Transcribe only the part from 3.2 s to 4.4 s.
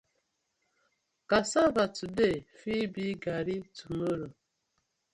Garri tomorrow.